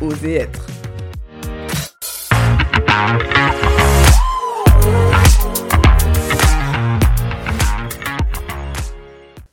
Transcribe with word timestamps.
Oser 0.00 0.34
être. 0.34 0.66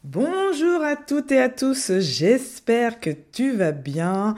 Bonjour 0.04 0.84
à 0.84 0.96
toutes 0.96 1.32
et 1.32 1.40
à 1.40 1.50
tous, 1.50 1.92
j'espère 2.00 3.00
que 3.00 3.10
tu 3.32 3.52
vas 3.52 3.72
bien. 3.72 4.36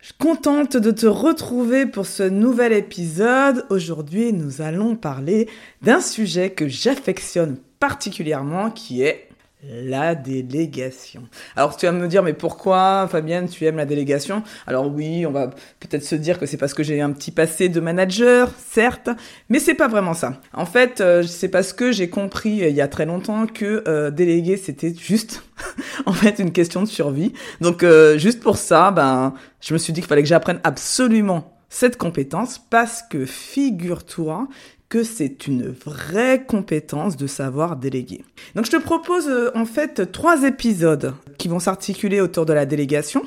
Je 0.00 0.06
suis 0.06 0.14
contente 0.14 0.76
de 0.76 0.90
te 0.90 1.06
retrouver 1.06 1.86
pour 1.86 2.06
ce 2.06 2.22
nouvel 2.22 2.72
épisode. 2.72 3.66
Aujourd'hui, 3.68 4.32
nous 4.32 4.62
allons 4.62 4.96
parler 4.96 5.48
d'un 5.82 6.00
sujet 6.00 6.50
que 6.50 6.68
j'affectionne 6.68 7.56
particulièrement 7.78 8.70
qui 8.70 9.02
est 9.02 9.29
la 9.68 10.14
délégation. 10.14 11.22
Alors 11.54 11.76
tu 11.76 11.86
vas 11.86 11.92
me 11.92 12.08
dire 12.08 12.22
mais 12.22 12.32
pourquoi 12.32 13.06
Fabienne 13.08 13.48
tu 13.48 13.66
aimes 13.66 13.76
la 13.76 13.84
délégation? 13.84 14.42
Alors 14.66 14.90
oui, 14.90 15.26
on 15.26 15.32
va 15.32 15.48
peut-être 15.80 16.04
se 16.04 16.14
dire 16.14 16.38
que 16.38 16.46
c'est 16.46 16.56
parce 16.56 16.72
que 16.72 16.82
j'ai 16.82 17.00
un 17.00 17.12
petit 17.12 17.30
passé 17.30 17.68
de 17.68 17.80
manager, 17.80 18.50
certes, 18.70 19.10
mais 19.48 19.58
c'est 19.58 19.74
pas 19.74 19.88
vraiment 19.88 20.14
ça. 20.14 20.40
En 20.54 20.66
fait, 20.66 21.00
euh, 21.00 21.22
c'est 21.22 21.48
parce 21.48 21.72
que 21.72 21.92
j'ai 21.92 22.08
compris 22.08 22.62
euh, 22.62 22.68
il 22.68 22.74
y 22.74 22.80
a 22.80 22.88
très 22.88 23.06
longtemps 23.06 23.46
que 23.46 23.84
euh, 23.86 24.10
déléguer 24.10 24.56
c'était 24.56 24.94
juste 24.94 25.42
en 26.06 26.12
fait 26.12 26.38
une 26.38 26.52
question 26.52 26.82
de 26.82 26.88
survie. 26.88 27.32
Donc 27.60 27.84
juste 28.16 28.40
pour 28.40 28.56
ça, 28.56 28.90
ben 28.90 29.34
je 29.60 29.74
me 29.74 29.78
suis 29.78 29.92
dit 29.92 30.00
qu'il 30.00 30.08
fallait 30.08 30.22
que 30.22 30.28
j'apprenne 30.28 30.60
absolument 30.64 31.56
cette 31.68 31.96
compétence 31.96 32.58
parce 32.58 33.02
que 33.02 33.26
figure-toi 33.26 34.48
que 34.90 35.04
c'est 35.04 35.46
une 35.46 35.68
vraie 35.68 36.44
compétence 36.44 37.16
de 37.16 37.28
savoir 37.28 37.76
déléguer. 37.76 38.24
Donc 38.56 38.66
je 38.66 38.72
te 38.72 38.76
propose 38.76 39.28
euh, 39.28 39.50
en 39.54 39.64
fait 39.64 40.12
trois 40.12 40.42
épisodes 40.42 41.14
qui 41.38 41.48
vont 41.48 41.60
s'articuler 41.60 42.20
autour 42.20 42.44
de 42.44 42.52
la 42.52 42.66
délégation, 42.66 43.22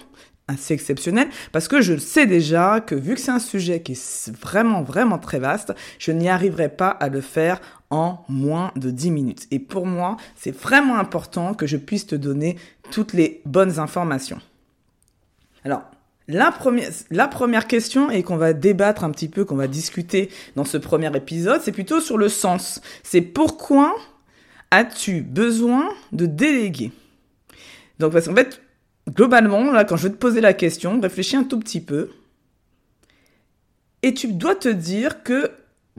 assez 0.49 0.73
exceptionnel, 0.73 1.29
parce 1.53 1.69
que 1.69 1.81
je 1.81 1.97
sais 1.97 2.25
déjà 2.25 2.81
que 2.81 2.95
vu 2.95 3.15
que 3.15 3.21
c'est 3.21 3.31
un 3.31 3.39
sujet 3.39 3.81
qui 3.81 3.93
est 3.93 4.29
vraiment, 4.41 4.83
vraiment 4.83 5.17
très 5.17 5.39
vaste, 5.39 5.73
je 5.99 6.11
n'y 6.11 6.27
arriverai 6.27 6.67
pas 6.67 6.89
à 6.89 7.07
le 7.07 7.21
faire 7.21 7.61
en 7.89 8.25
moins 8.27 8.71
de 8.75 8.91
10 8.91 9.11
minutes. 9.11 9.47
Et 9.49 9.59
pour 9.59 9.85
moi, 9.85 10.17
c'est 10.35 10.55
vraiment 10.55 10.97
important 10.97 11.53
que 11.53 11.65
je 11.65 11.77
puisse 11.77 12.05
te 12.05 12.15
donner 12.15 12.57
toutes 12.91 13.13
les 13.13 13.41
bonnes 13.45 13.79
informations. 13.79 14.39
Alors, 15.63 15.83
la 16.27 16.51
première, 16.51 17.67
question 17.67 18.09
et 18.09 18.23
qu'on 18.23 18.37
va 18.37 18.53
débattre 18.53 19.03
un 19.03 19.11
petit 19.11 19.27
peu, 19.27 19.43
qu'on 19.45 19.55
va 19.55 19.67
discuter 19.67 20.29
dans 20.55 20.63
ce 20.63 20.77
premier 20.77 21.15
épisode, 21.15 21.61
c'est 21.61 21.71
plutôt 21.71 21.99
sur 21.99 22.17
le 22.17 22.29
sens. 22.29 22.81
C'est 23.03 23.21
pourquoi 23.21 23.95
as-tu 24.71 25.21
besoin 25.21 25.89
de 26.11 26.25
déléguer? 26.25 26.91
Donc 27.99 28.13
parce 28.13 28.27
qu'en 28.27 28.35
fait, 28.35 28.61
globalement, 29.09 29.71
là, 29.71 29.83
quand 29.83 29.97
je 29.97 30.07
vais 30.07 30.13
te 30.13 30.19
poser 30.19 30.41
la 30.41 30.53
question, 30.53 30.99
réfléchis 30.99 31.35
un 31.35 31.43
tout 31.43 31.59
petit 31.59 31.81
peu. 31.81 32.09
Et 34.01 34.13
tu 34.13 34.33
dois 34.33 34.55
te 34.55 34.69
dire 34.69 35.23
que 35.23 35.51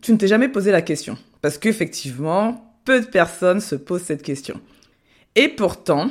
tu 0.03 0.12
ne 0.12 0.17
t'es 0.17 0.29
jamais 0.29 0.49
posé 0.49 0.71
la 0.71 0.83
question. 0.83 1.17
Parce 1.41 1.59
qu'effectivement, 1.59 2.79
peu 2.85 3.01
de 3.01 3.06
personnes 3.06 3.61
se 3.61 3.75
posent 3.75 4.03
cette 4.03 4.23
question. 4.23 4.61
Et 5.37 5.49
pourtant, 5.49 6.11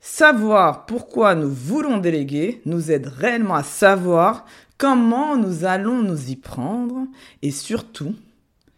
Savoir 0.00 0.86
pourquoi 0.86 1.34
nous 1.34 1.50
voulons 1.50 1.98
déléguer 1.98 2.60
nous 2.64 2.90
aide 2.90 3.06
réellement 3.06 3.56
à 3.56 3.62
savoir 3.62 4.46
comment 4.78 5.36
nous 5.36 5.64
allons 5.64 6.02
nous 6.02 6.30
y 6.30 6.36
prendre 6.36 7.06
et 7.42 7.50
surtout, 7.50 8.14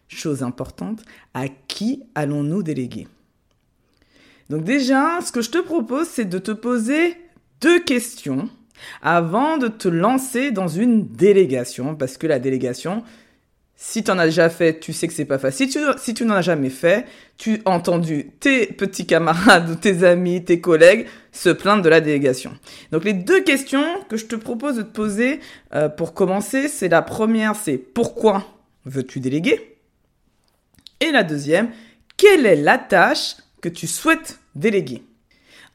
chose 0.07 0.43
importante, 0.43 1.03
à 1.33 1.47
qui 1.47 2.03
allons-nous 2.15 2.63
déléguer. 2.63 3.07
Donc 4.49 4.63
déjà, 4.63 5.19
ce 5.21 5.31
que 5.31 5.41
je 5.41 5.51
te 5.51 5.59
propose, 5.59 6.07
c'est 6.07 6.25
de 6.25 6.39
te 6.39 6.51
poser 6.51 7.15
deux 7.61 7.79
questions 7.79 8.49
avant 9.01 9.57
de 9.57 9.67
te 9.67 9.87
lancer 9.87 10.51
dans 10.51 10.67
une 10.67 11.07
délégation, 11.07 11.95
parce 11.95 12.17
que 12.17 12.27
la 12.27 12.39
délégation, 12.39 13.03
si 13.83 14.03
tu 14.03 14.11
en 14.11 14.19
as 14.19 14.27
déjà 14.27 14.47
fait, 14.51 14.79
tu 14.79 14.93
sais 14.93 15.07
que 15.07 15.13
c'est 15.13 15.25
pas 15.25 15.39
facile. 15.39 15.67
Si 15.97 16.13
tu, 16.13 16.23
n'en 16.23 16.35
as 16.35 16.43
jamais 16.43 16.69
fait, 16.69 17.07
tu 17.39 17.63
as 17.65 17.71
entendu 17.71 18.29
tes 18.39 18.67
petits 18.67 19.07
camarades, 19.07 19.79
tes 19.81 20.03
amis, 20.03 20.45
tes 20.45 20.61
collègues 20.61 21.07
se 21.31 21.49
plaindre 21.49 21.81
de 21.81 21.89
la 21.89 21.99
délégation. 21.99 22.55
Donc 22.91 23.03
les 23.05 23.13
deux 23.13 23.41
questions 23.41 23.83
que 24.07 24.17
je 24.17 24.27
te 24.27 24.35
propose 24.35 24.75
de 24.75 24.83
te 24.83 24.91
poser 24.93 25.39
euh, 25.73 25.89
pour 25.89 26.13
commencer, 26.13 26.67
c'est 26.67 26.89
la 26.89 27.01
première, 27.01 27.55
c'est 27.55 27.79
pourquoi 27.79 28.45
veux-tu 28.85 29.19
déléguer? 29.19 29.77
Et 30.99 31.09
la 31.11 31.23
deuxième, 31.23 31.71
quelle 32.17 32.45
est 32.45 32.57
la 32.57 32.77
tâche 32.77 33.37
que 33.61 33.69
tu 33.69 33.87
souhaites 33.87 34.37
déléguer? 34.53 35.03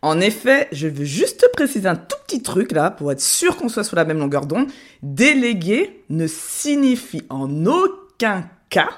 En 0.06 0.20
effet, 0.20 0.68
je 0.70 0.86
veux 0.86 1.04
juste 1.04 1.48
préciser 1.52 1.88
un 1.88 1.96
tout 1.96 2.16
petit 2.26 2.40
truc 2.40 2.70
là 2.72 2.90
pour 2.90 3.10
être 3.10 3.20
sûr 3.20 3.56
qu'on 3.56 3.68
soit 3.68 3.82
sur 3.82 3.96
la 3.96 4.04
même 4.04 4.18
longueur 4.18 4.46
d'onde. 4.46 4.68
Déléguer 5.02 6.04
ne 6.10 6.26
signifie 6.26 7.24
en 7.28 7.66
aucun 7.66 8.48
cas 8.70 8.90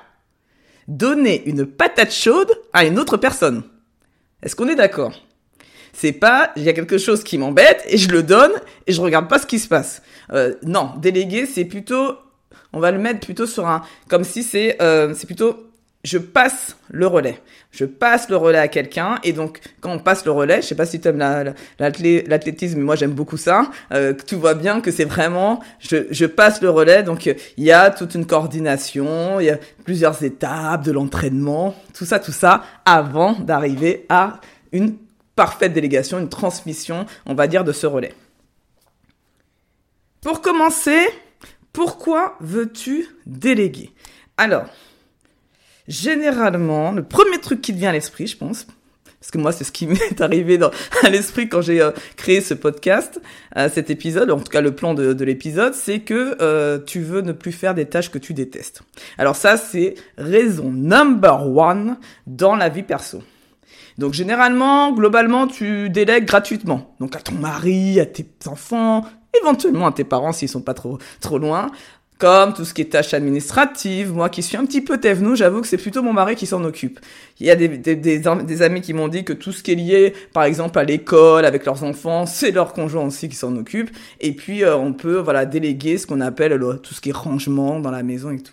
donner 0.87 1.43
une 1.47 1.65
patate 1.65 2.13
chaude 2.13 2.51
à 2.73 2.85
une 2.85 2.99
autre 2.99 3.17
personne. 3.17 3.63
Est-ce 4.43 4.55
qu'on 4.55 4.69
est, 4.69 4.75
d'accord? 4.75 5.13
C'est 5.95 6.13
pas 6.13 6.53
il 6.57 6.63
y 6.63 6.69
a 6.69 6.75
quelque 6.75 6.99
chose 6.99 7.25
qui 7.25 7.39
m'embête 7.39 7.83
et 7.89 7.97
je 7.97 8.11
le 8.11 8.23
donne 8.23 8.53
et 8.87 8.93
je 8.93 9.01
regarde 9.01 9.29
pas 9.29 9.39
ce 9.39 9.47
qui 9.47 9.59
se 9.59 9.67
passe. 9.67 10.03
Euh, 10.33 10.55
non, 10.63 10.93
déléguer 10.99 11.47
c'est 11.47 11.65
plutôt 11.65 12.17
on 12.73 12.81
va 12.81 12.91
le 12.91 12.99
mettre 12.99 13.21
plutôt 13.21 13.47
sur 13.47 13.67
un 13.67 13.83
comme 14.09 14.25
si 14.25 14.43
c'est 14.43 14.81
euh, 14.83 15.15
c'est 15.17 15.27
plutôt 15.27 15.68
je 16.05 16.19
passe 16.19 16.77
le 16.89 17.07
relais. 17.07 17.41
Je 17.71 17.85
passe 17.85 18.29
le 18.29 18.37
relais 18.37 18.59
à 18.59 18.69
quelqu'un 18.69 19.19
et 19.25 19.33
donc 19.33 19.61
quand 19.81 19.93
on 19.93 19.99
passe 19.99 20.25
le 20.25 20.31
relais, 20.31 20.63
je 20.63 20.67
sais 20.69 20.75
pas 20.75 20.87
si 20.87 21.01
tu 21.01 21.09
aimes 21.09 21.19
l'athlétisme, 21.79 22.79
mais 22.79 22.85
moi 22.85 22.97
j'aime 22.97 23.13
beaucoup 23.13 23.37
ça. 23.37 23.71
Euh, 23.93 24.15
tu 24.27 24.37
vois 24.37 24.55
bien 24.55 24.81
que 24.81 24.91
c'est 24.91 25.05
vraiment 25.05 25.61
je, 25.81 26.07
je 26.11 26.27
passe 26.27 26.63
le 26.63 26.71
relais, 26.71 27.03
donc 27.03 27.27
il 27.27 27.65
y 27.65 27.73
a 27.73 27.91
toute 27.91 28.15
une 28.15 28.27
coordination, 28.27 29.41
il 29.41 29.47
y 29.47 29.51
a 29.51 29.59
plusieurs 29.85 30.23
étapes 30.23 30.85
de 30.85 30.93
l'entraînement, 30.93 31.75
tout 31.95 32.05
ça, 32.05 32.19
tout 32.19 32.33
ça, 32.33 32.63
avant 32.85 33.33
d'arriver 33.33 34.07
à 34.09 34.41
une 34.73 34.97
parfaite 35.35 35.73
délégation, 35.73 36.19
une 36.19 36.29
transmission, 36.29 37.07
on 37.27 37.35
va 37.35 37.47
dire, 37.47 37.65
de 37.65 37.73
ce 37.73 37.87
relais. 37.87 38.15
Pour 40.21 40.41
commencer, 40.41 41.07
pourquoi 41.73 42.37
veux-tu 42.41 43.07
déléguer? 43.27 43.93
Alors, 44.37 44.67
généralement, 45.89 46.93
le 46.93 47.03
premier 47.03 47.39
truc 47.41 47.61
qui 47.61 47.73
te 47.73 47.79
vient 47.79 47.91
à 47.91 47.93
l'esprit, 47.93 48.27
je 48.27 48.37
pense, 48.37 48.67
parce 49.21 49.33
que 49.33 49.39
moi, 49.39 49.51
c'est 49.51 49.65
ce 49.65 49.73
qui 49.73 49.87
m'est 49.89 50.21
arrivé 50.21 50.59
dans, 50.59 50.71
à 51.03 51.11
l'esprit 51.11 51.49
quand 51.49 51.61
j'ai 51.61 51.81
euh, 51.81 51.91
créé 52.17 52.41
ce 52.41 52.55
podcast, 52.55 53.21
euh, 53.57 53.69
cet 53.73 53.91
épisode, 53.91 54.31
en 54.31 54.39
tout 54.39 54.51
cas 54.51 54.61
le 54.61 54.75
plan 54.75 54.95
de, 54.95 55.13
de 55.13 55.25
l'épisode, 55.25 55.75
c'est 55.75 56.01
que 56.01 56.37
euh, 56.41 56.79
tu 56.79 57.01
veux 57.01 57.23
ne 57.23 57.33
plus 57.33 57.53
faire 57.53 57.75
des 57.75 57.87
tâches 57.87 58.11
que 58.11 58.19
tu 58.19 58.35
détestes. 58.35 58.83
Alors 59.17 59.35
ça, 59.35 59.57
c'est 59.57 59.95
raison 60.17 60.71
number 60.71 61.49
one 61.57 61.97
dans 62.27 62.55
la 62.55 62.69
vie 62.69 62.85
perso. 62.85 63.23
Donc 63.97 64.13
généralement, 64.13 64.93
globalement, 64.93 65.49
tu 65.49 65.91
délègues 65.91 66.25
gratuitement. 66.25 66.95
Donc 67.01 67.17
à 67.17 67.19
ton 67.19 67.35
mari, 67.35 67.99
à 67.99 68.07
tes 68.07 68.27
enfants, 68.47 69.05
éventuellement 69.43 69.89
à 69.89 69.93
tes 69.93 70.05
parents 70.05 70.33
s'ils 70.33 70.49
sont 70.49 70.61
pas 70.61 70.75
trop 70.75 70.99
trop 71.21 71.39
loin 71.39 71.71
comme 72.19 72.53
tout 72.53 72.65
ce 72.65 72.75
qui 72.75 72.83
est 72.83 72.87
tâches 72.87 73.15
administratives. 73.15 74.13
Moi 74.13 74.29
qui 74.29 74.43
suis 74.43 74.57
un 74.57 74.67
petit 74.67 74.81
peu 74.81 74.99
tèvenoux, 74.99 75.37
j'avoue 75.37 75.61
que 75.61 75.67
c'est 75.67 75.79
plutôt 75.79 76.03
mon 76.03 76.13
mari 76.13 76.35
qui 76.35 76.47
s'en 76.47 76.63
occupe. 76.65 77.01
Il 77.41 77.47
y 77.47 77.51
a 77.51 77.57
des, 77.57 77.69
des, 77.69 77.97
des, 77.97 78.63
amis 78.63 78.81
qui 78.81 78.93
m'ont 78.93 79.09
dit 79.09 79.25
que 79.25 79.33
tout 79.33 79.53
ce 79.53 79.63
qui 79.63 79.73
est 79.73 79.77
lié, 79.77 80.13
par 80.33 80.43
exemple, 80.43 80.79
à 80.79 80.85
l'école, 80.85 81.45
avec 81.45 81.65
leurs 81.65 81.85
enfants, 81.85 82.27
c'est 82.27 82.51
leur 82.51 82.73
conjoint 82.73 83.07
aussi 83.07 83.29
qui 83.29 83.37
s'en 83.37 83.57
occupe. 83.57 83.91
Et 84.21 84.33
puis, 84.33 84.65
euh, 84.65 84.77
on 84.77 84.93
peut 84.93 85.19
voilà 85.19 85.47
déléguer 85.47 85.97
ce 85.99 86.07
qu'on 86.07 86.21
appelle 86.21 86.59
tout 86.83 86.95
ce 86.95 87.01
qui 87.01 87.11
est 87.11 87.17
rangement 87.17 87.79
dans 87.79 87.93
la 87.93 88.03
maison 88.03 88.31
et 88.31 88.41
tout. 88.41 88.53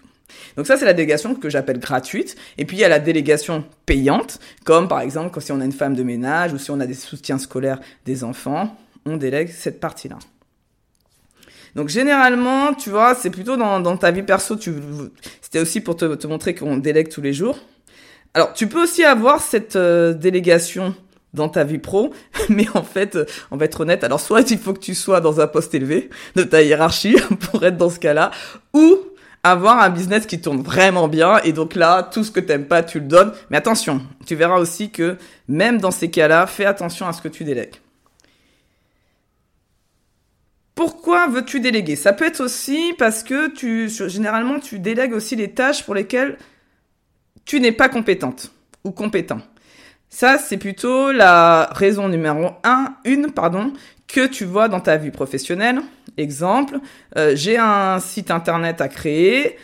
Donc 0.57 0.67
ça, 0.67 0.77
c'est 0.77 0.85
la 0.85 0.93
délégation 0.93 1.33
que 1.33 1.49
j'appelle 1.49 1.79
gratuite. 1.79 2.35
Et 2.57 2.65
puis, 2.65 2.77
il 2.77 2.81
y 2.81 2.83
a 2.83 2.89
la 2.89 2.99
délégation 2.99 3.63
payante, 3.85 4.39
comme 4.63 4.87
par 4.87 5.01
exemple 5.01 5.41
si 5.41 5.51
on 5.51 5.59
a 5.59 5.65
une 5.65 5.71
femme 5.71 5.95
de 5.95 6.03
ménage 6.03 6.53
ou 6.53 6.57
si 6.57 6.71
on 6.71 6.79
a 6.79 6.85
des 6.85 6.93
soutiens 6.93 7.39
scolaires 7.39 7.79
des 8.05 8.23
enfants, 8.23 8.75
on 9.05 9.17
délègue 9.17 9.49
cette 9.49 9.79
partie-là. 9.79 10.17
Donc 11.75 11.89
généralement, 11.89 12.73
tu 12.73 12.89
vois, 12.89 13.15
c'est 13.15 13.29
plutôt 13.29 13.57
dans, 13.57 13.97
ta 13.97 14.11
vie 14.11 14.23
perso. 14.23 14.55
Tu, 14.55 14.73
c'était 15.41 15.59
aussi 15.59 15.81
pour 15.81 15.95
te, 15.95 16.15
te 16.15 16.27
montrer 16.27 16.55
qu'on 16.55 16.77
délègue 16.77 17.09
tous 17.09 17.21
les 17.21 17.33
jours. 17.33 17.59
Alors, 18.33 18.53
tu 18.53 18.67
peux 18.67 18.83
aussi 18.83 19.03
avoir 19.03 19.41
cette 19.41 19.75
euh, 19.75 20.13
délégation 20.13 20.93
dans 21.33 21.49
ta 21.49 21.63
vie 21.63 21.77
pro, 21.77 22.13
mais 22.49 22.65
en 22.73 22.83
fait, 22.83 23.17
on 23.51 23.57
va 23.57 23.65
être 23.65 23.81
honnête, 23.81 24.03
alors 24.03 24.19
soit 24.19 24.49
il 24.51 24.57
faut 24.57 24.73
que 24.73 24.79
tu 24.79 24.95
sois 24.95 25.21
dans 25.21 25.39
un 25.41 25.47
poste 25.47 25.73
élevé 25.73 26.09
de 26.35 26.43
ta 26.43 26.61
hiérarchie 26.61 27.17
pour 27.51 27.63
être 27.65 27.77
dans 27.77 27.89
ce 27.89 27.99
cas-là, 27.99 28.31
ou 28.73 28.97
avoir 29.43 29.79
un 29.79 29.89
business 29.89 30.25
qui 30.25 30.41
tourne 30.41 30.61
vraiment 30.63 31.07
bien 31.07 31.37
et 31.43 31.53
donc 31.53 31.75
là, 31.75 32.03
tout 32.03 32.23
ce 32.23 32.31
que 32.31 32.39
t'aimes 32.39 32.65
pas, 32.65 32.83
tu 32.83 32.99
le 32.99 33.05
donnes. 33.05 33.31
Mais 33.49 33.57
attention, 33.57 34.01
tu 34.25 34.35
verras 34.35 34.57
aussi 34.57 34.89
que 34.89 35.17
même 35.47 35.77
dans 35.77 35.91
ces 35.91 36.09
cas-là, 36.09 36.47
fais 36.47 36.65
attention 36.65 37.07
à 37.07 37.13
ce 37.13 37.21
que 37.21 37.27
tu 37.27 37.43
délègues. 37.43 37.75
Pourquoi 40.85 41.25
veux-tu 41.25 41.61
déléguer? 41.61 41.95
Ça 41.95 42.13
peut 42.13 42.27
être 42.27 42.41
aussi 42.41 42.93
parce 42.99 43.23
que 43.23 43.47
tu, 43.47 43.89
généralement, 43.89 44.59
tu 44.59 44.77
délègues 44.77 45.13
aussi 45.13 45.35
les 45.35 45.49
tâches 45.49 45.83
pour 45.83 45.95
lesquelles 45.95 46.37
tu 47.43 47.59
n'es 47.59 47.71
pas 47.71 47.89
compétente 47.89 48.51
ou 48.83 48.91
compétent. 48.91 49.39
Ça, 50.09 50.37
c'est 50.37 50.57
plutôt 50.57 51.11
la 51.11 51.71
raison 51.71 52.07
numéro 52.07 52.51
un, 52.63 52.93
une, 53.03 53.31
pardon, 53.31 53.73
que 54.07 54.27
tu 54.27 54.45
vois 54.45 54.67
dans 54.67 54.79
ta 54.79 54.97
vie 54.97 55.09
professionnelle. 55.09 55.81
Exemple, 56.17 56.77
euh, 57.17 57.31
j'ai 57.35 57.57
un 57.57 57.99
site 57.99 58.29
internet 58.29 58.79
à 58.79 58.87
créer. 58.87 59.57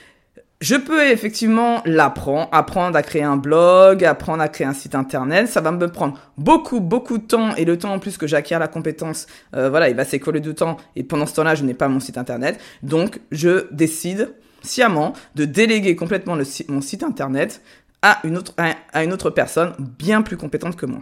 Je 0.62 0.76
peux 0.76 1.10
effectivement 1.10 1.82
l'apprendre, 1.86 2.48
apprendre 2.52 2.96
à 2.96 3.02
créer 3.02 3.24
un 3.24 3.36
blog, 3.36 4.04
apprendre 4.04 4.44
à 4.44 4.48
créer 4.48 4.68
un 4.68 4.76
site 4.76 4.94
internet. 4.94 5.48
Ça 5.48 5.60
va 5.60 5.72
me 5.72 5.88
prendre 5.88 6.20
beaucoup, 6.38 6.80
beaucoup 6.80 7.18
de 7.18 7.24
temps 7.24 7.56
et 7.56 7.66
le 7.66 7.80
temps 7.80 7.92
en 7.92 7.98
plus 7.98 8.16
que 8.16 8.28
j'acquiers 8.28 8.60
la 8.60 8.68
compétence, 8.68 9.26
euh, 9.56 9.72
voilà, 9.72 9.90
il 9.90 9.96
va 9.96 10.06
s'écoler 10.06 10.40
de 10.40 10.52
temps 10.52 10.78
et 10.96 11.04
pendant 11.04 11.26
ce 11.26 11.34
temps-là, 11.34 11.56
je 11.56 11.64
n'ai 11.64 11.74
pas 11.74 11.88
mon 11.88 12.00
site 12.00 12.20
internet. 12.20 12.60
Donc, 12.84 13.22
je 13.32 13.66
décide 13.72 14.36
sciemment 14.62 15.14
de 15.34 15.46
déléguer 15.46 15.96
complètement 15.96 16.38
mon 16.70 16.82
site 16.82 17.02
internet 17.02 17.64
à 18.04 18.22
une 18.24 18.38
autre 18.38 19.30
personne 19.32 19.74
bien 19.80 20.22
plus 20.22 20.38
compétente 20.38 20.76
que 20.76 20.86
moi. 20.86 21.02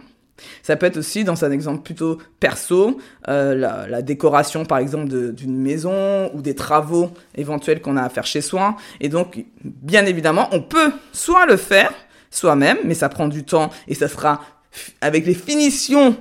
Ça 0.62 0.76
peut 0.76 0.86
être 0.86 0.96
aussi, 0.96 1.24
dans 1.24 1.44
un 1.44 1.50
exemple 1.50 1.82
plutôt 1.82 2.18
perso, 2.38 2.98
euh, 3.28 3.54
la, 3.54 4.02
décoration 4.02 4.64
par 4.64 4.78
exemple 4.78 5.08
d'une 5.32 5.56
maison 5.56 6.30
ou 6.34 6.42
des 6.42 6.54
travaux 6.54 7.10
éventuels 7.34 7.80
qu'on 7.80 7.96
a 7.96 8.02
à 8.02 8.08
faire 8.08 8.26
chez 8.26 8.40
soi. 8.40 8.76
Et 9.00 9.08
donc, 9.08 9.44
bien 9.64 10.06
évidemment, 10.06 10.48
on 10.52 10.62
peut 10.62 10.92
soit 11.12 11.46
le 11.46 11.56
faire 11.56 11.92
soi-même, 12.30 12.78
mais 12.84 12.94
ça 12.94 13.08
prend 13.08 13.28
du 13.28 13.44
temps 13.44 13.70
et 13.88 13.94
ça 13.94 14.08
sera 14.08 14.40
avec 15.00 15.26
les 15.26 15.34
finitions 15.34 16.16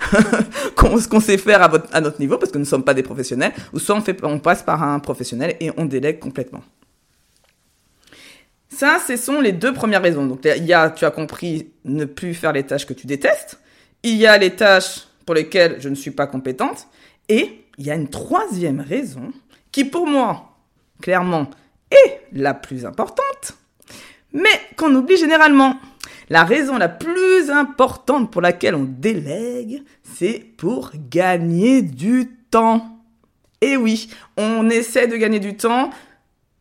qu'on 0.76 1.20
sait 1.20 1.38
faire 1.38 1.62
à, 1.92 2.00
notre 2.00 2.20
niveau, 2.20 2.36
parce 2.36 2.52
que 2.52 2.58
nous 2.58 2.64
ne 2.64 2.68
sommes 2.68 2.84
pas 2.84 2.94
des 2.94 3.02
professionnels, 3.02 3.52
ou 3.72 3.78
soit 3.78 3.96
on, 3.96 4.26
on 4.28 4.38
passe 4.38 4.62
par 4.62 4.82
un 4.82 4.98
professionnel 4.98 5.56
et 5.60 5.70
on 5.76 5.86
délègue 5.86 6.18
complètement. 6.18 6.62
Ça, 8.68 8.98
ce 9.06 9.16
sont 9.16 9.40
les 9.40 9.52
deux 9.52 9.72
premières 9.72 10.02
raisons. 10.02 10.26
Donc, 10.26 10.40
il 10.44 10.64
y 10.64 10.72
a, 10.72 10.90
tu 10.90 11.04
as 11.04 11.10
compris, 11.10 11.70
ne 11.84 12.04
plus 12.04 12.34
faire 12.34 12.52
les 12.52 12.64
tâches 12.64 12.86
que 12.86 12.92
tu 12.92 13.06
détestes. 13.06 13.60
Il 14.04 14.16
y 14.16 14.26
a 14.26 14.36
les 14.36 14.50
tâches 14.50 15.08
pour 15.24 15.34
lesquelles 15.34 15.78
je 15.80 15.88
ne 15.88 15.94
suis 15.94 16.10
pas 16.10 16.26
compétente. 16.26 16.86
Et 17.30 17.64
il 17.78 17.86
y 17.86 17.90
a 17.90 17.94
une 17.94 18.10
troisième 18.10 18.80
raison 18.80 19.32
qui, 19.72 19.86
pour 19.86 20.06
moi, 20.06 20.58
clairement, 21.00 21.48
est 21.90 22.20
la 22.32 22.52
plus 22.52 22.84
importante, 22.84 23.56
mais 24.32 24.60
qu'on 24.76 24.94
oublie 24.94 25.16
généralement. 25.16 25.78
La 26.28 26.44
raison 26.44 26.76
la 26.76 26.88
plus 26.88 27.50
importante 27.50 28.30
pour 28.30 28.42
laquelle 28.42 28.74
on 28.74 28.84
délègue, 28.84 29.82
c'est 30.02 30.44
pour 30.56 30.92
gagner 31.10 31.80
du 31.80 32.30
temps. 32.50 33.00
Et 33.62 33.78
oui, 33.78 34.10
on 34.36 34.68
essaie 34.68 35.06
de 35.06 35.16
gagner 35.16 35.40
du 35.40 35.56
temps 35.56 35.90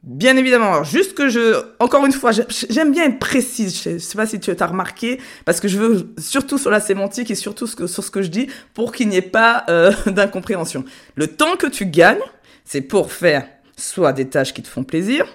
Bien 0.04 0.36
évidemment, 0.36 0.84
juste 0.84 1.14
que 1.14 1.30
je, 1.30 1.64
encore 1.80 2.06
une 2.06 2.12
fois, 2.12 2.32
j'aime 2.70 2.92
bien 2.92 3.06
être 3.06 3.20
précise. 3.20 3.82
Je 3.82 3.98
sais 4.00 4.18
pas 4.18 4.26
si 4.26 4.38
tu 4.38 4.52
as 4.52 4.68
remarqué, 4.68 5.22
parce 5.46 5.62
que 5.62 5.70
je 5.70 5.78
veux 5.78 6.14
surtout 6.18 6.58
sur 6.58 6.70
la 6.70 6.82
sémantique 6.82 7.32
et 7.32 7.36
surtout 7.36 7.68
sur 7.68 8.04
ce 8.04 8.12
que 8.12 8.22
je 8.22 8.28
dis, 8.28 8.48
pour 8.74 8.92
qu'il 8.92 9.08
n'y 9.08 9.16
ait 9.16 9.22
pas 9.22 9.64
euh, 9.70 9.94
d'incompréhension. 10.08 10.84
Le 11.16 11.28
temps 11.28 11.56
que 11.56 11.68
tu 11.68 11.86
gagnes, 11.86 12.20
c'est 12.66 12.82
pour 12.82 13.14
faire 13.14 13.48
soit 13.78 14.12
des 14.12 14.28
tâches 14.28 14.54
qui 14.54 14.62
te 14.62 14.68
font 14.68 14.84
plaisir, 14.84 15.26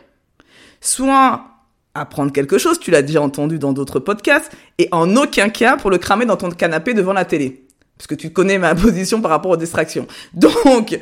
soit 0.82 1.46
apprendre 1.94 2.30
quelque 2.30 2.58
chose. 2.58 2.78
Tu 2.78 2.90
l'as 2.90 3.02
déjà 3.02 3.22
entendu 3.22 3.58
dans 3.58 3.72
d'autres 3.72 4.00
podcasts, 4.00 4.52
et 4.76 4.88
en 4.92 5.16
aucun 5.16 5.48
cas 5.48 5.78
pour 5.78 5.88
le 5.90 5.96
cramer 5.96 6.26
dans 6.26 6.36
ton 6.36 6.50
canapé 6.50 6.92
devant 6.92 7.14
la 7.14 7.24
télé, 7.24 7.64
parce 7.96 8.06
que 8.06 8.14
tu 8.14 8.34
connais 8.34 8.58
ma 8.58 8.74
position 8.74 9.22
par 9.22 9.30
rapport 9.30 9.52
aux 9.52 9.56
distractions. 9.56 10.06
Donc, 10.34 10.98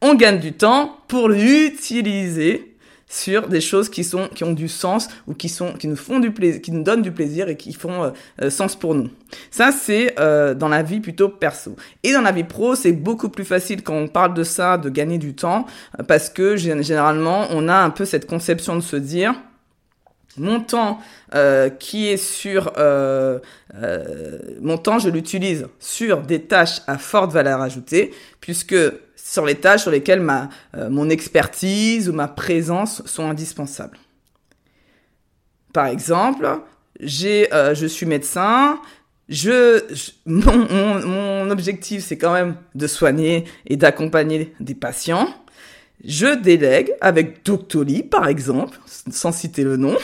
on 0.00 0.14
gagne 0.14 0.40
du 0.40 0.54
temps 0.54 0.96
pour 1.08 1.28
l'utiliser 1.28 2.75
sur 3.08 3.48
des 3.48 3.60
choses 3.60 3.88
qui 3.88 4.02
sont 4.02 4.28
qui 4.34 4.44
ont 4.44 4.52
du 4.52 4.68
sens 4.68 5.08
ou 5.26 5.34
qui 5.34 5.48
sont 5.48 5.72
qui 5.74 5.86
nous 5.86 5.96
font 5.96 6.18
du 6.18 6.32
plaisir 6.32 6.60
qui 6.60 6.72
nous 6.72 6.82
donnent 6.82 7.02
du 7.02 7.12
plaisir 7.12 7.48
et 7.48 7.56
qui 7.56 7.72
font 7.72 8.04
euh, 8.04 8.10
euh, 8.42 8.50
sens 8.50 8.74
pour 8.76 8.94
nous. 8.94 9.10
Ça 9.50 9.70
c'est 9.72 10.18
euh, 10.18 10.54
dans 10.54 10.68
la 10.68 10.82
vie 10.82 11.00
plutôt 11.00 11.28
perso. 11.28 11.76
Et 12.02 12.12
dans 12.12 12.22
la 12.22 12.32
vie 12.32 12.44
pro 12.44 12.74
c'est 12.74 12.92
beaucoup 12.92 13.28
plus 13.28 13.44
facile 13.44 13.82
quand 13.82 13.94
on 13.94 14.08
parle 14.08 14.34
de 14.34 14.42
ça 14.42 14.76
de 14.76 14.90
gagner 14.90 15.18
du 15.18 15.34
temps 15.34 15.66
parce 16.08 16.28
que 16.28 16.56
généralement 16.56 17.46
on 17.50 17.68
a 17.68 17.76
un 17.76 17.90
peu 17.90 18.04
cette 18.04 18.26
conception 18.26 18.74
de 18.74 18.80
se 18.80 18.96
dire 18.96 19.34
mon 20.38 20.60
temps 20.60 21.00
qui 21.78 22.08
est 22.08 22.16
sur 22.16 22.72
mon 24.60 24.78
temps 24.78 24.98
je 24.98 25.08
l'utilise 25.08 25.66
sur 25.78 26.22
des 26.22 26.42
tâches 26.42 26.80
à 26.86 26.98
forte 26.98 27.32
valeur 27.32 27.60
ajoutée 27.60 28.12
puisque 28.40 28.76
sur 29.26 29.44
les 29.44 29.56
tâches 29.56 29.82
sur 29.82 29.90
lesquelles 29.90 30.20
ma, 30.20 30.48
euh, 30.76 30.88
mon 30.88 31.10
expertise 31.10 32.08
ou 32.08 32.12
ma 32.12 32.28
présence 32.28 33.04
sont 33.06 33.28
indispensables. 33.28 33.98
Par 35.72 35.86
exemple, 35.86 36.48
j'ai, 37.00 37.52
euh, 37.52 37.74
je 37.74 37.86
suis 37.86 38.06
médecin, 38.06 38.78
je, 39.28 39.82
mon, 40.26 41.00
mon 41.04 41.50
objectif 41.50 42.04
c'est 42.04 42.16
quand 42.16 42.32
même 42.32 42.54
de 42.76 42.86
soigner 42.86 43.44
et 43.66 43.76
d'accompagner 43.76 44.54
des 44.60 44.76
patients. 44.76 45.28
Je 46.06 46.36
délègue 46.36 46.92
avec 47.00 47.44
Doctolib, 47.44 48.08
par 48.08 48.28
exemple, 48.28 48.78
sans 49.10 49.32
citer 49.32 49.64
le 49.64 49.76
nom, 49.76 49.96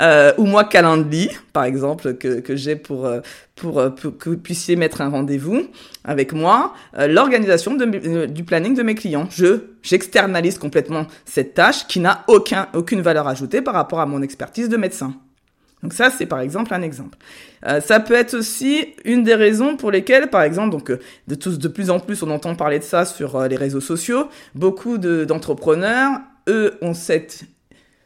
euh, 0.00 0.32
ou 0.36 0.46
moi 0.46 0.64
Calendly, 0.64 1.30
par 1.52 1.62
exemple, 1.62 2.14
que, 2.14 2.40
que 2.40 2.56
j'ai 2.56 2.74
pour, 2.74 3.06
euh, 3.06 3.20
pour, 3.54 3.78
euh, 3.78 3.90
pour, 3.90 4.18
que 4.18 4.30
vous 4.30 4.36
puissiez 4.36 4.74
mettre 4.74 5.00
un 5.00 5.10
rendez-vous 5.10 5.62
avec 6.02 6.32
moi, 6.32 6.74
euh, 6.98 7.06
l'organisation 7.06 7.76
du 7.76 8.44
planning 8.44 8.74
de 8.74 8.82
mes 8.82 8.96
clients. 8.96 9.28
Je 9.30 9.60
j'externalise 9.82 10.58
complètement 10.58 11.06
cette 11.24 11.54
tâche 11.54 11.86
qui 11.86 12.00
n'a 12.00 12.24
aucun, 12.26 12.66
aucune 12.74 13.00
valeur 13.00 13.28
ajoutée 13.28 13.62
par 13.62 13.74
rapport 13.74 14.00
à 14.00 14.06
mon 14.06 14.22
expertise 14.22 14.68
de 14.68 14.76
médecin. 14.76 15.14
Donc 15.84 15.92
ça, 15.92 16.08
c'est 16.08 16.24
par 16.24 16.40
exemple 16.40 16.72
un 16.72 16.80
exemple. 16.80 17.18
Euh, 17.66 17.78
ça 17.82 18.00
peut 18.00 18.14
être 18.14 18.32
aussi 18.32 18.94
une 19.04 19.22
des 19.22 19.34
raisons 19.34 19.76
pour 19.76 19.90
lesquelles, 19.90 20.30
par 20.30 20.40
exemple, 20.40 20.70
donc 20.70 20.90
euh, 20.90 20.98
de 21.28 21.34
tous 21.34 21.58
de 21.58 21.68
plus 21.68 21.90
en 21.90 22.00
plus, 22.00 22.22
on 22.22 22.30
entend 22.30 22.54
parler 22.54 22.78
de 22.78 22.84
ça 22.84 23.04
sur 23.04 23.36
euh, 23.36 23.48
les 23.48 23.56
réseaux 23.56 23.82
sociaux. 23.82 24.28
Beaucoup 24.54 24.96
d'entrepreneurs, 24.96 26.20
eux, 26.48 26.78
ont 26.80 26.94
cette 26.94 27.44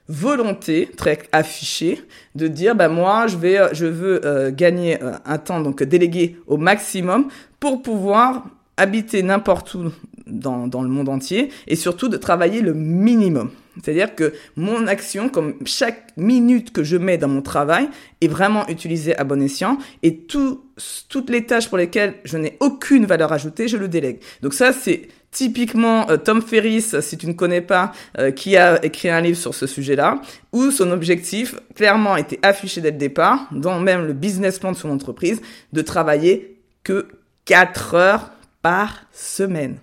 volonté 0.08 0.90
très 0.96 1.20
affichée 1.30 2.02
de 2.34 2.48
dire 2.48 2.74
bah 2.74 2.88
moi 2.88 3.26
je 3.26 3.36
vais 3.36 3.60
je 3.72 3.84
veux 3.84 4.50
gagner 4.52 4.96
un 5.26 5.36
temps 5.36 5.60
donc 5.60 5.82
délégué 5.82 6.38
au 6.46 6.56
maximum 6.56 7.28
pour 7.60 7.82
pouvoir 7.82 8.46
habiter 8.78 9.22
n'importe 9.22 9.74
où 9.74 9.92
dans, 10.26 10.66
dans 10.66 10.80
le 10.80 10.88
monde 10.88 11.10
entier 11.10 11.50
et 11.66 11.76
surtout 11.76 12.08
de 12.08 12.16
travailler 12.16 12.62
le 12.62 12.72
minimum. 12.72 13.50
C'est-à-dire 13.82 14.14
que 14.14 14.32
mon 14.56 14.86
action, 14.86 15.28
comme 15.28 15.54
chaque 15.64 16.16
minute 16.16 16.72
que 16.72 16.82
je 16.82 16.96
mets 16.96 17.18
dans 17.18 17.28
mon 17.28 17.42
travail, 17.42 17.88
est 18.20 18.28
vraiment 18.28 18.66
utilisée 18.68 19.16
à 19.16 19.24
bon 19.24 19.40
escient 19.42 19.78
et 20.02 20.16
tout, 20.16 20.64
toutes 21.08 21.30
les 21.30 21.44
tâches 21.44 21.68
pour 21.68 21.78
lesquelles 21.78 22.14
je 22.24 22.36
n'ai 22.36 22.56
aucune 22.60 23.06
valeur 23.06 23.32
ajoutée, 23.32 23.68
je 23.68 23.76
le 23.76 23.88
délègue. 23.88 24.20
Donc 24.42 24.54
ça, 24.54 24.72
c'est 24.72 25.08
typiquement 25.30 26.10
euh, 26.10 26.16
Tom 26.16 26.42
Ferris, 26.42 26.94
si 27.00 27.18
tu 27.18 27.26
ne 27.26 27.32
connais 27.32 27.60
pas, 27.60 27.92
euh, 28.18 28.30
qui 28.30 28.56
a 28.56 28.84
écrit 28.84 29.10
un 29.10 29.20
livre 29.20 29.38
sur 29.38 29.54
ce 29.54 29.66
sujet-là, 29.66 30.20
où 30.52 30.70
son 30.70 30.90
objectif 30.90 31.54
clairement 31.74 32.16
était 32.16 32.38
affiché 32.42 32.80
dès 32.80 32.90
le 32.90 32.98
départ, 32.98 33.48
dans 33.52 33.78
même 33.80 34.06
le 34.06 34.12
business 34.12 34.58
plan 34.58 34.72
de 34.72 34.76
son 34.76 34.90
entreprise, 34.90 35.40
de 35.72 35.82
travailler 35.82 36.60
que 36.82 37.08
4 37.44 37.94
heures 37.94 38.30
par 38.62 39.02
semaine. 39.12 39.78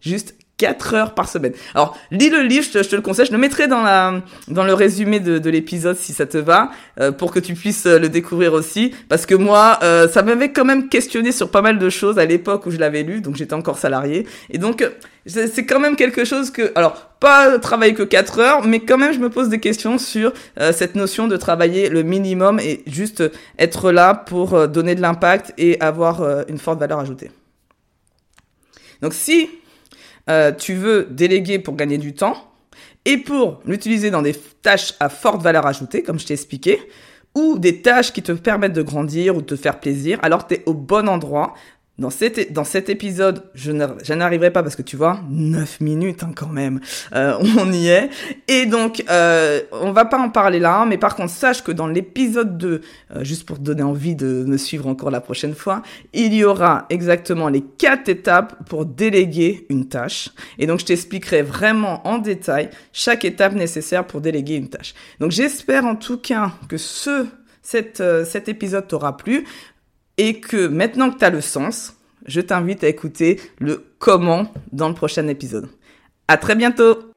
Juste 0.00 0.34
4 0.62 0.94
heures 0.94 1.14
par 1.14 1.28
semaine. 1.28 1.54
Alors, 1.74 1.98
lis 2.12 2.30
le 2.30 2.42
livre, 2.42 2.64
je 2.64 2.78
te, 2.78 2.94
le 2.94 3.02
conseille. 3.02 3.26
Je 3.26 3.32
le 3.32 3.38
mettrai 3.38 3.66
dans, 3.66 3.82
la, 3.82 4.22
dans 4.46 4.62
le 4.62 4.74
résumé 4.74 5.18
de, 5.18 5.40
de 5.40 5.50
l'épisode 5.50 5.96
si 5.96 6.12
ça 6.12 6.24
te 6.24 6.38
va, 6.38 6.70
euh, 7.00 7.10
pour 7.10 7.32
que 7.32 7.40
tu 7.40 7.54
puisses 7.54 7.86
euh, 7.86 7.98
le 7.98 8.08
découvrir 8.08 8.52
aussi. 8.52 8.94
Parce 9.08 9.26
que 9.26 9.34
moi, 9.34 9.80
euh, 9.82 10.08
ça 10.08 10.22
m'avait 10.22 10.52
quand 10.52 10.64
même 10.64 10.88
questionné 10.88 11.32
sur 11.32 11.50
pas 11.50 11.62
mal 11.62 11.80
de 11.80 11.90
choses 11.90 12.16
à 12.20 12.26
l'époque 12.26 12.64
où 12.66 12.70
je 12.70 12.78
l'avais 12.78 13.02
lu, 13.02 13.20
donc 13.20 13.34
j'étais 13.34 13.54
encore 13.54 13.76
salarié. 13.76 14.24
Et 14.50 14.58
donc, 14.58 14.88
c'est 15.26 15.66
quand 15.66 15.80
même 15.80 15.96
quelque 15.96 16.24
chose 16.24 16.52
que... 16.52 16.70
Alors, 16.76 16.94
pas 17.18 17.58
travailler 17.58 17.94
que 17.94 18.04
4 18.04 18.38
heures, 18.38 18.64
mais 18.64 18.78
quand 18.78 18.98
même, 18.98 19.12
je 19.12 19.18
me 19.18 19.30
pose 19.30 19.48
des 19.48 19.58
questions 19.58 19.98
sur 19.98 20.32
cette 20.72 20.94
notion 20.94 21.26
de 21.28 21.36
travailler 21.36 21.88
le 21.88 22.02
minimum 22.02 22.58
et 22.60 22.82
juste 22.86 23.22
être 23.58 23.90
là 23.92 24.14
pour 24.14 24.68
donner 24.68 24.94
de 24.96 25.00
l'impact 25.00 25.54
et 25.58 25.80
avoir 25.80 26.44
une 26.48 26.58
forte 26.58 26.80
valeur 26.80 26.98
ajoutée. 26.98 27.30
Donc 29.00 29.14
si 29.14 29.48
euh, 30.28 30.52
tu 30.52 30.74
veux 30.74 31.08
déléguer 31.10 31.58
pour 31.58 31.74
gagner 31.74 31.98
du 31.98 32.14
temps 32.14 32.36
et 33.04 33.16
pour 33.16 33.60
l'utiliser 33.66 34.10
dans 34.10 34.22
des 34.22 34.34
tâches 34.34 34.94
à 35.00 35.08
forte 35.08 35.42
valeur 35.42 35.66
ajoutée, 35.66 36.02
comme 36.02 36.18
je 36.18 36.26
t'ai 36.26 36.34
expliqué, 36.34 36.80
ou 37.34 37.58
des 37.58 37.82
tâches 37.82 38.12
qui 38.12 38.22
te 38.22 38.32
permettent 38.32 38.74
de 38.74 38.82
grandir 38.82 39.36
ou 39.36 39.40
de 39.40 39.46
te 39.46 39.56
faire 39.56 39.80
plaisir, 39.80 40.18
alors 40.22 40.46
tu 40.46 40.54
es 40.54 40.62
au 40.66 40.74
bon 40.74 41.08
endroit. 41.08 41.54
Dans 41.98 42.08
cet, 42.08 42.88
épisode, 42.88 43.44
je 43.54 43.70
n'arriverai 43.70 44.50
pas 44.50 44.62
parce 44.62 44.76
que 44.76 44.82
tu 44.82 44.96
vois, 44.96 45.20
9 45.28 45.82
minutes 45.82 46.22
hein, 46.22 46.32
quand 46.34 46.48
même, 46.48 46.80
euh, 47.14 47.36
on 47.58 47.70
y 47.70 47.88
est. 47.88 48.08
Et 48.48 48.64
donc, 48.64 49.04
euh, 49.10 49.60
on 49.72 49.92
va 49.92 50.06
pas 50.06 50.18
en 50.18 50.30
parler 50.30 50.58
là, 50.58 50.86
mais 50.86 50.96
par 50.96 51.14
contre, 51.14 51.30
sache 51.30 51.62
que 51.62 51.70
dans 51.70 51.86
l'épisode 51.86 52.56
2, 52.56 52.80
euh, 53.14 53.24
juste 53.24 53.44
pour 53.44 53.58
te 53.58 53.62
donner 53.62 53.82
envie 53.82 54.16
de 54.16 54.44
me 54.46 54.56
suivre 54.56 54.86
encore 54.86 55.10
la 55.10 55.20
prochaine 55.20 55.54
fois, 55.54 55.82
il 56.14 56.32
y 56.32 56.44
aura 56.44 56.86
exactement 56.88 57.48
les 57.48 57.60
quatre 57.60 58.08
étapes 58.08 58.56
pour 58.70 58.86
déléguer 58.86 59.66
une 59.68 59.86
tâche. 59.86 60.30
Et 60.58 60.66
donc, 60.66 60.80
je 60.80 60.86
t'expliquerai 60.86 61.42
vraiment 61.42 62.06
en 62.08 62.16
détail 62.16 62.70
chaque 62.94 63.26
étape 63.26 63.52
nécessaire 63.52 64.06
pour 64.06 64.22
déléguer 64.22 64.56
une 64.56 64.70
tâche. 64.70 64.94
Donc, 65.20 65.30
j'espère 65.30 65.84
en 65.84 65.96
tout 65.96 66.16
cas 66.16 66.52
que 66.68 66.78
ce 66.78 67.26
euh, 68.00 68.24
cet 68.24 68.48
épisode 68.48 68.88
t'aura 68.88 69.16
plu 69.16 69.46
et 70.18 70.40
que 70.40 70.66
maintenant 70.66 71.10
que 71.10 71.18
tu 71.18 71.24
as 71.24 71.30
le 71.30 71.40
sens, 71.40 71.94
je 72.26 72.40
t'invite 72.40 72.84
à 72.84 72.88
écouter 72.88 73.40
le 73.58 73.84
comment 73.98 74.52
dans 74.72 74.88
le 74.88 74.94
prochain 74.94 75.26
épisode. 75.28 75.68
À 76.28 76.36
très 76.36 76.54
bientôt! 76.54 77.12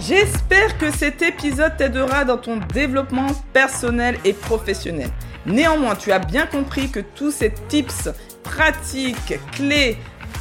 J'espère 0.00 0.78
que 0.78 0.90
cet 0.90 1.20
épisode 1.20 1.76
t'aidera 1.76 2.24
dans 2.24 2.38
ton 2.38 2.60
développement 2.72 3.26
personnel 3.52 4.16
et 4.24 4.32
professionnel. 4.32 5.10
Néanmoins, 5.44 5.96
tu 5.96 6.12
as 6.12 6.18
bien 6.18 6.46
compris 6.46 6.90
que 6.90 7.00
tous 7.00 7.30
ces 7.30 7.52
tips, 7.68 8.08
pratiques, 8.42 9.38
clés, 9.52 9.98